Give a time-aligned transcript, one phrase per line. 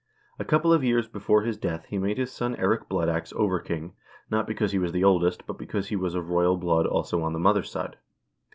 [0.39, 3.59] A couple of years before his death he made his son Eirik Blood Ax over
[3.59, 3.93] king,
[4.31, 7.33] not because he was the oldest, but because he was of royal blood also on
[7.33, 7.97] the mother's side.